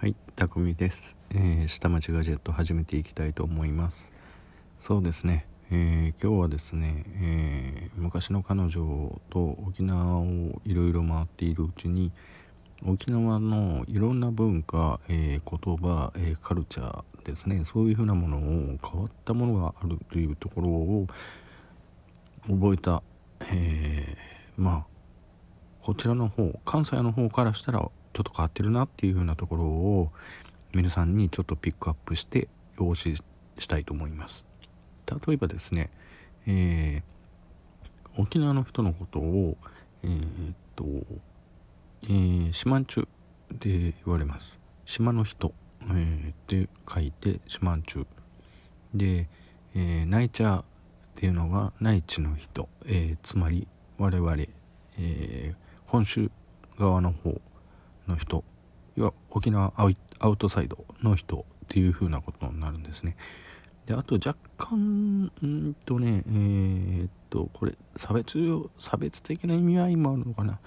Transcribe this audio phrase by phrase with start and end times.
[0.00, 1.16] はい、たくみです。
[1.30, 4.12] えー下町ガジェット始めていきたいと思います。
[4.78, 12.12] そうですね、えー今日はですね、えー昔の彼女と沖縄をいろいろ回っているうちに
[12.86, 21.08] 沖縄のいろんな文化、え言葉、えカルチャーですねそういうふうなものを変わったものがあるというところを
[22.46, 23.02] 覚えた、
[23.50, 24.16] え
[24.56, 24.86] まあ
[25.82, 30.10] こちらの方関西の方からしたらちょっと変わってるなっていう風なところを
[30.74, 33.14] 皆さんにちょっとピックアップしてお教え
[33.60, 34.44] したいと思います。
[35.06, 35.88] 例えばですね、
[36.44, 39.56] えー沖縄の人のことを
[40.02, 40.84] えーっと、
[42.02, 43.08] えー、島んちゅ
[43.52, 44.58] で言われます。
[44.84, 46.32] 島の人、えー
[46.64, 48.06] で書いて島んちゅ
[48.94, 49.28] で、
[49.76, 50.64] えー、ナイチャーっ
[51.14, 54.32] ていうのが内地の人、えーつまり我々、
[54.98, 55.54] えー
[55.86, 56.32] 本州
[56.80, 57.40] 側の方
[58.08, 58.44] の人
[58.96, 63.16] 要は沖縄アウトサイドの人っていう風なことになるんですね。
[63.86, 68.38] であと若干んとねえーっとこれ差別
[68.78, 70.58] 差別的な意味合いもあるのかな。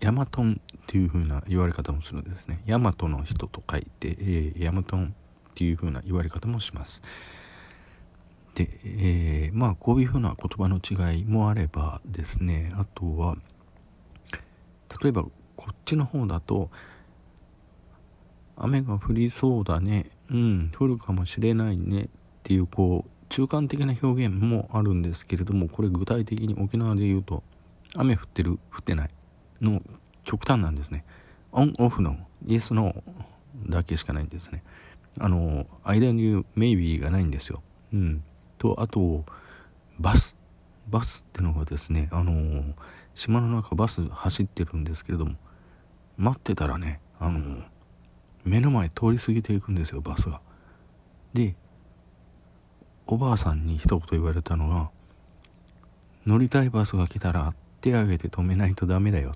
[0.00, 2.62] ヤマトンっていう風な言われ方もするんですね。
[2.66, 5.14] ヤマトの人と書いて、えーヤマトン
[5.50, 7.02] っていう風な言われ方もします。
[8.54, 13.36] で、えーまあこういうふうな言葉の違いもあればですねあとは
[15.02, 15.24] 例えば
[15.92, 16.70] ちの方だと
[18.56, 20.10] 雨が降りそうだね。
[20.30, 22.04] うん降るかもしれないね。
[22.04, 22.08] っ
[22.42, 27.42] ていうこう中間的な表現もあるんですけれどもこれ具体的に沖縄で言うと
[27.94, 29.08] 雨降ってる降ってない
[29.60, 29.80] の
[30.24, 31.04] 極端なんですね。
[31.52, 34.62] オンオフのイエスノーだけしかないんですね。
[35.18, 37.62] あの間に言うメイビーがないんですよ。
[37.92, 38.24] うん。
[38.58, 39.24] とあと
[39.98, 40.36] バス。
[40.88, 42.74] バスってのがですねあの
[43.14, 45.36] 島の中バス走ってるんですけれども
[46.22, 47.40] 待ってたらねあの
[48.44, 50.40] 目の前通り過ぎていくんですよバスが。
[51.34, 51.56] で
[53.08, 54.90] おばあさんに一言言われたのが
[56.24, 59.32] 乗りたいバスが来たら手挙げて止めないとダメだよ。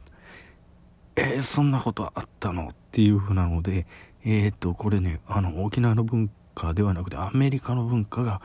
[1.16, 2.68] えー、そんなことあったの？
[2.68, 3.86] っていうふうなので
[4.24, 8.40] えー、っとこれねあの沖縄の文化ではなくてアメリカの文化が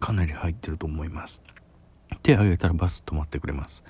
[0.00, 1.40] かなり入ってると思います。
[2.24, 3.84] 手挙げたらバス止まってくれます。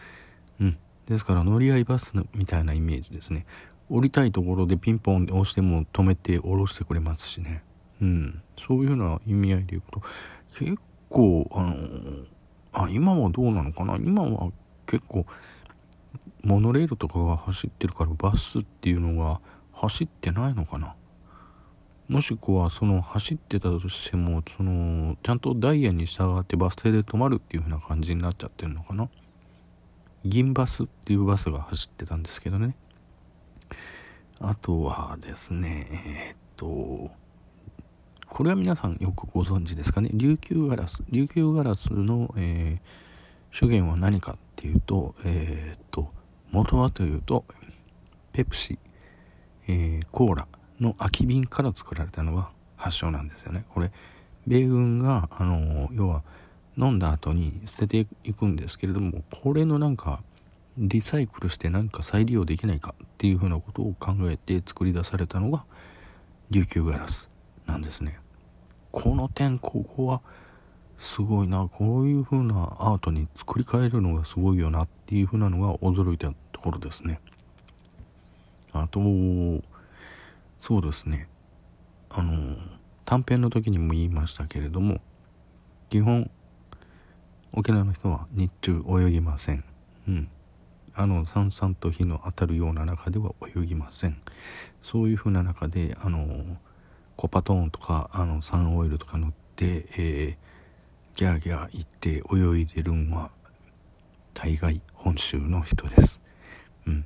[0.60, 0.78] うん。
[1.08, 3.46] ですから乗り合いバスみたいなイメージですね。
[3.88, 7.62] 降りたいところでピンポンで押しても止めて降ろしてくれますしね。
[8.02, 8.42] うん。
[8.66, 10.02] そういうような意味合いで言うと
[10.52, 11.74] 結構あの
[12.72, 13.96] あ今はどうなのかな。
[13.96, 14.52] 今は
[14.86, 15.24] 結構
[16.42, 19.40] モノレールとかが走ってるからバスっていうのが
[19.72, 20.94] 走ってないのかな。
[22.08, 29.08] もしくはその走ってたとしてもそのちゃんとダイヤに従ってバス停で止まるっていう風な感じになっちゃってるのかな。
[30.24, 32.74] 銀バスっていうバスが走ってたんですけどね。
[34.40, 37.10] あとはですねえーっと
[38.28, 40.10] これは皆さんよくご存知ですかね？
[40.12, 43.08] 琉球ガラス琉球ガラスの、えー
[43.50, 46.12] 主源は何かっていうとえーっと
[46.50, 47.46] 元はというと
[48.32, 48.78] ペプシ、
[49.66, 50.46] えーコーラ
[50.78, 53.64] の空き瓶から作られたのが発祥なんですよね。
[53.70, 53.90] これ
[54.46, 56.22] 米軍があの要は
[56.78, 60.22] 飲んだ後に捨てていくんですけれどもこれのなんか
[60.78, 65.64] リサイクルしてなんか再利用できないかっていうふうなことを考えて作り出されたのが
[66.50, 67.28] 琉球ガラス
[67.66, 68.20] なんですね。
[68.92, 70.20] この点ここは
[70.98, 71.68] すごいな。
[71.68, 77.20] こういう風なアートに作り変えるのがすごいよなっていう風なのが驚いたところですね。
[78.72, 79.00] あと
[80.60, 81.28] そうですね。
[82.08, 82.56] あの
[83.04, 85.00] 短編の時にも言いましたけれども
[85.90, 86.30] 基本
[87.52, 89.64] 沖縄の人は日中泳ぎません。
[90.06, 90.28] うん。
[90.94, 94.20] あのさんさんと日の当たるような中では泳ぎません。
[94.82, 96.44] そういう風な中であの
[97.16, 100.48] コパトーンとかあのサンオイルとか塗って、えー
[101.18, 103.32] ギャーギャー言って泳いでるんは
[104.34, 106.20] 大概本州の人です。
[106.86, 107.04] うん。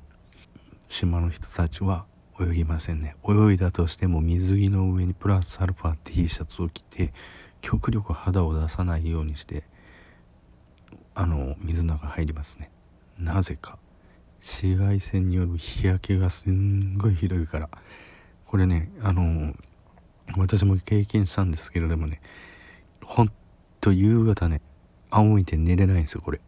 [0.87, 2.05] 島の人たちは
[2.39, 3.17] 泳ぎませんね。
[3.27, 7.15] 泳いだとしても水着の上にプラスアルファ T シャツを着て
[7.63, 9.63] 極力肌を出さないようにして
[11.15, 12.71] あの水の中入りますね。
[13.19, 13.79] なぜか
[14.41, 17.69] 紫外線による日焼けがすんごいひどいから。
[18.47, 19.55] これねあの
[20.37, 22.21] 私も経験したんですけれどもね
[23.03, 23.33] ほん
[23.81, 24.61] と夕方ね
[25.11, 26.41] 仰いて寝れないんですよこれ。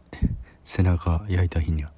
[0.63, 1.91] 背中焼いた日には。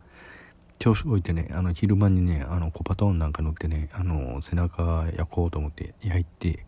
[0.79, 6.65] 調子置いてねあの昼間にねあのコパトーンなんか乗ってねあの背中焼こうと思って焼いて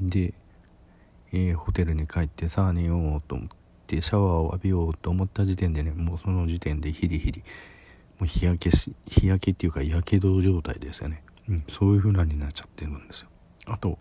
[0.00, 0.34] で、
[1.32, 3.48] えーホテルに帰ってさあ寝ようと思っ
[3.88, 7.42] てシャワーを浴びようと思った時点でねもうその時点でヒリヒリ。
[8.18, 11.22] もう日焼けし日焼けっていうかやけど状態ですよね。
[11.48, 13.28] うん、そういう風なになっちゃってるんですよ。
[13.66, 13.96] あと、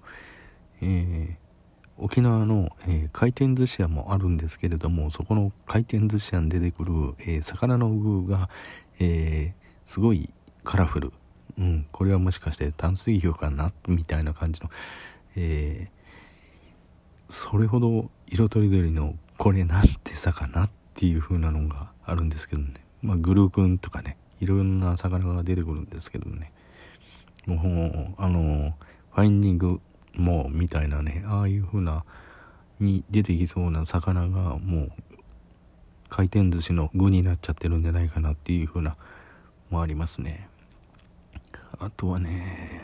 [0.81, 8.49] えー、沖縄の、えー、回転寿司屋もあるんですけれどもそこの回転寿司屋に出てくる、えー、魚の具が、
[8.99, 9.53] え
[9.85, 10.31] すごい
[10.63, 11.13] カラフル、
[11.59, 13.71] うん、これはもしかして淡水魚かな？
[13.87, 14.71] みたいな感じの、
[15.35, 15.91] え
[17.29, 22.73] それほど色とりどりのこれなんて魚っていう風なのがあるんですけどね。
[23.01, 26.51] まあグルーくんとかねいろんな魚が出てくるんですけどね。
[27.45, 28.73] もうあの
[29.11, 29.79] ファインディング
[30.15, 32.03] もみたいなねああいう風な
[32.79, 34.91] に出てきそうな魚がもう
[36.09, 38.97] 回転寿司の具になっちゃってるんじゃないかなっていう風な
[39.69, 40.49] もありますね。
[41.79, 42.81] あとはね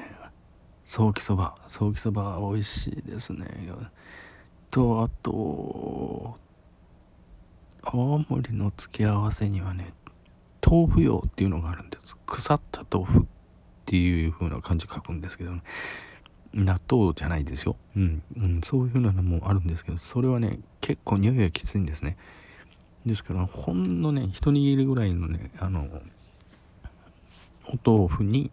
[0.86, 1.56] ソーキそば。
[1.68, 3.48] ソーキそば美味しいですね。
[4.70, 6.38] とあと
[7.84, 9.94] 青森の付け合わせにはね
[10.66, 12.18] 豆腐用っていうのがあるんです。
[12.26, 13.24] 腐った豆腐っ
[13.86, 15.62] ていう風な感じ書くんですけど、ね、
[16.54, 22.18] 納豆じゃないですよ、うん、うん、そういう風なのもあるんですけどそれはね結構匂いがきついんですね。
[23.06, 25.88] ですからほんのね一握りぐらいのねあの
[27.66, 28.52] お豆腐に、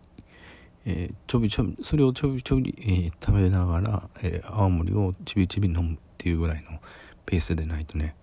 [0.84, 6.80] えー、ちょびちょびそれをちょびちょび、えー、食べながら、えー、青森をちびちび飲むっていうぐらいの
[7.26, 8.16] ペースでないとね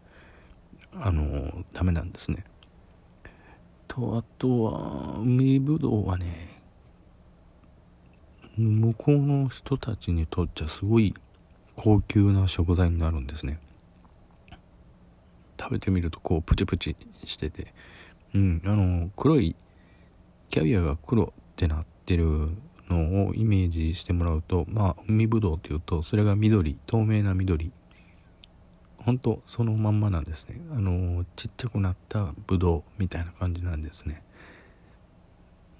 [0.95, 2.44] あのダメなんですね。
[3.88, 6.62] とあとは海ぶどうはね
[8.57, 11.13] 向こうの人たちにとっちゃすごい
[11.75, 13.60] 高級な食材になるんですね。
[15.60, 16.95] 食べてみるとこうプチプチ
[17.25, 17.74] してて。
[18.34, 19.56] うんあの黒い
[20.50, 22.50] キャビアが黒ってなってる
[22.89, 27.72] のをイメージしてもらうとまあ海ぶどうっていうとそれが緑透明な緑
[29.07, 30.59] ほんとそのまんまなんですね。
[30.69, 34.21] あのちっちゃくなったブドウみたいな感じなんですね。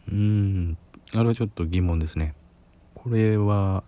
[0.10, 0.78] うん。
[1.14, 2.36] あれはちょっと疑問ですね。
[2.96, 3.84] これは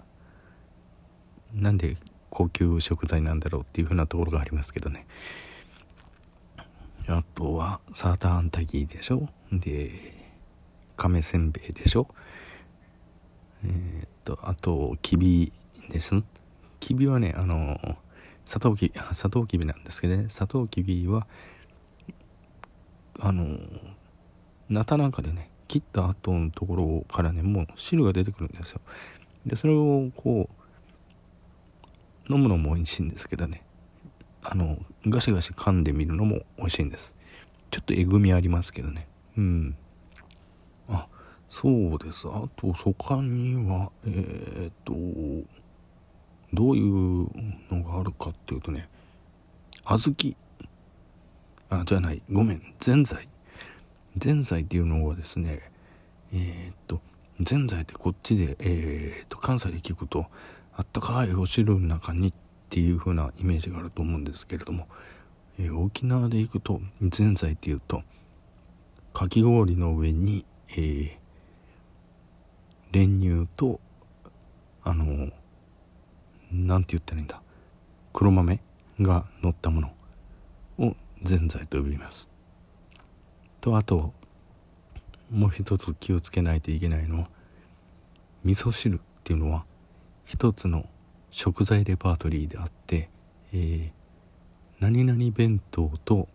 [1.54, 1.96] なんで
[2.30, 5.08] 高級食材なんだろうっていうふうなところがありますけどね。
[7.08, 9.30] あとはサーターアンタギーでしょ。
[9.54, 10.18] で
[10.98, 12.10] 亀せんべいでしょ。
[13.64, 15.54] えー、っとあときび
[15.90, 16.22] です。
[16.82, 17.80] きびはねあの
[18.50, 20.26] サトウキビサトウキビなんですけどね。
[20.28, 21.28] サトウキビは
[23.20, 23.60] あの
[24.70, 28.82] ナタなんかでね切った後のところからねもう汁が出てくるんですよ。
[29.46, 30.50] でそれをこ
[32.28, 33.62] う飲むのも美味しいんですけどね。
[34.42, 37.14] あのガシガシ噛んでみるのも美味しいんです。
[37.70, 39.08] ちょっとえぐみありますけどね。
[39.38, 39.78] うん。
[40.88, 41.08] あ
[41.50, 42.28] そうです。
[42.28, 44.94] あと他にはえー、っと
[46.54, 47.28] どういう
[47.72, 48.90] のがあるかっていうとね
[49.84, 50.36] 小豆。
[51.72, 52.22] あじゃない。
[52.32, 52.74] ごめん。
[52.80, 53.28] ぜんざい。
[54.18, 55.72] ぜんざいっていうのはですね
[56.34, 57.02] えー、っと
[57.42, 60.26] ぜんざいってこっちで、えー、っと関西で聞くと
[60.76, 62.34] あったかいお汁の中にっ
[62.70, 64.88] ていう風なイメージがあると思うんですけれども、
[65.58, 68.04] えー、沖縄で行くとぜんざいっていうと
[69.14, 71.12] かき氷の上に、えー、
[72.92, 73.80] 練乳と
[74.84, 75.32] あの
[76.52, 77.42] 何て言ったらいいんだ？
[78.14, 78.60] 黒豆
[79.02, 79.92] が乗ったもの。
[80.80, 82.30] をぜんざいと呼びます。
[83.60, 84.14] とあと
[85.30, 87.30] もう一つ気をつけないといけないのは
[88.46, 89.66] 味噌汁っていうのは
[90.26, 90.88] 一つの
[91.32, 93.10] 食材レパートリーであって、
[93.52, 93.92] えー、
[94.80, 96.30] 何々弁当と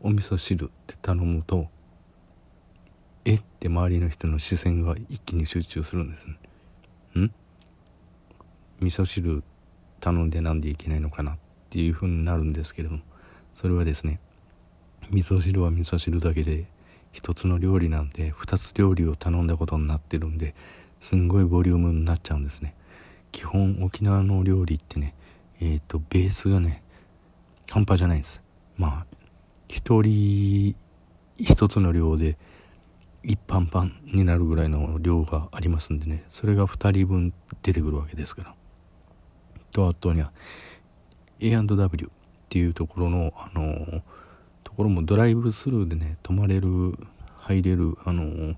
[0.00, 1.68] お味噌汁って頼むと
[3.24, 7.22] えって周りの人の視線が一気に集中するんですね。
[7.22, 7.30] ん？
[8.80, 9.42] 味噌汁
[10.00, 11.36] 頼んでなんでいけないのかなっ
[11.70, 13.00] ていう風になるんですけれども
[13.54, 14.20] それはですね
[15.10, 16.66] 味噌汁は味噌汁だけで
[17.12, 20.54] 一つの料理なんで二つ料理を頼んだことになってるんで
[21.00, 22.74] すんごいボリュームになっちゃうんですね。
[23.30, 25.14] 基本沖縄の料理ってね
[25.60, 26.82] えっ、ー、とベースがね
[27.70, 28.42] 半端じゃないんです。
[28.76, 29.16] まあ
[29.68, 30.74] 一人
[31.38, 32.38] 一つの量で
[33.22, 38.54] 一パンパンになるぐらいの量がありますんでねそれが2人分出てくるわけですから。
[39.74, 40.30] とあとには
[41.40, 42.10] A&W っ
[42.48, 44.02] ていうところのあの
[44.62, 46.94] ところもドライブスルーでね泊まれる
[47.38, 48.54] 入れるあの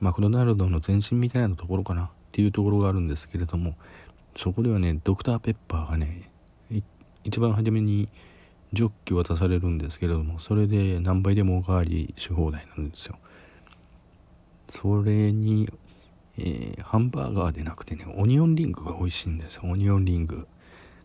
[0.00, 3.76] マクドナルドの前身みたいなところかなっていうところがあるんですけれども
[4.36, 6.30] そこではねドクターペッパーがね
[7.24, 8.08] 一番初めに
[8.72, 13.16] ジョッキ渡されるんですけれどもそれで何倍でもおかわりし放題なんですよ。
[14.70, 15.70] それに
[16.38, 19.62] えー、ハンバーガーでなくてねオニオンリングが美味しいんですよ。
[19.64, 20.46] オニオンリング。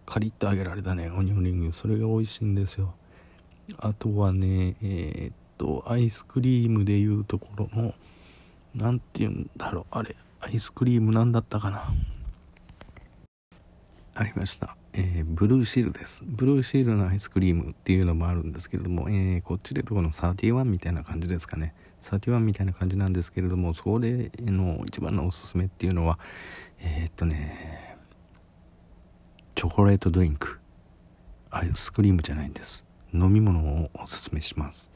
[0.06, 1.74] カリッと揚げられたねオニオンリング。
[1.74, 2.94] それが美味しいんですよ。
[3.78, 7.94] あとはねえー、っとアイスクリームでいうところの
[8.76, 9.86] 何て言うんだろう。
[9.92, 11.94] あれアイスクリームなんだったかな。
[14.16, 14.78] ありました。
[14.96, 16.22] えー、ブルーシールです。
[16.24, 21.74] ブルーシールのアイスクリームっていうのもあるんですけれども、えー、こっちでどこの31みたいな感じですかね。
[22.02, 26.20] 31みたいな感じなんですけれども、それの一番のおすすめっていうのは、
[26.80, 27.98] えー、っとね、
[29.56, 30.60] チョコレートドリンク。
[31.50, 32.86] アイスクリームじゃないんです。
[33.14, 34.92] 飲み物をおすすめします。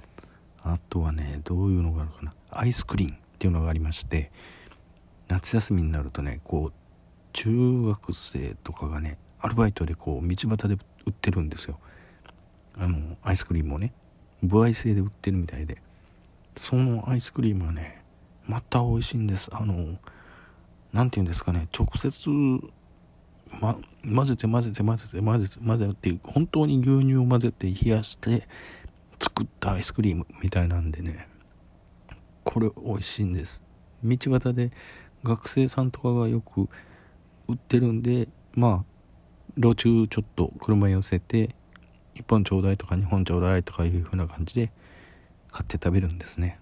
[0.63, 2.33] あとはね、どういうのがあるかな。
[2.51, 4.31] アイスクリーンっていうのがありまして、
[5.27, 6.73] 夏休みになるとね、こう、
[7.33, 11.79] 中学生とかがね、アルバイトでこう道端で売ってるんですよ。
[12.77, 13.93] あのアイスクリームをね。
[14.43, 15.81] 歩合制で売ってるみたいで。
[16.57, 18.03] そのアイスクリームはね
[18.45, 19.49] また美味しいんです。
[19.51, 19.97] あの
[20.93, 21.67] 何て言うんですかね。
[21.77, 22.29] 直接、
[23.61, 28.47] ま、混ぜて混ぜて混ぜて混ぜて混ぜていう本当に牛乳を混ぜて冷やして
[29.21, 31.27] 作ったアイスクリームみたいなんでね。
[32.43, 33.63] これ美味しいんです。
[34.03, 34.71] 道端で
[35.23, 36.69] 学生さんとかがよく
[37.47, 38.96] 売ってるんでまあ
[39.57, 41.55] 路中ちょっと車寄せて
[42.15, 44.71] 1本ちょうだいとか2本ちょうだいとかいう風な感じで
[45.51, 46.59] 買って食べるんですね。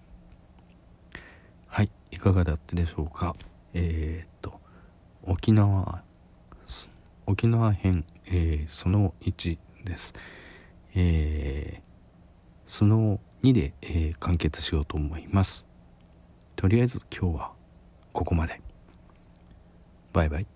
[1.66, 3.34] はいいかがだったでしょうか。
[3.74, 4.60] えー、っと
[5.22, 6.02] 沖縄
[7.26, 10.14] 沖縄編、えー、その1です。
[10.94, 11.88] えー、
[12.66, 15.66] その2で、えー、完結しようと思います。
[16.54, 17.52] とりあえず今日は
[18.14, 18.60] ここまで。
[20.14, 20.55] バイバイ。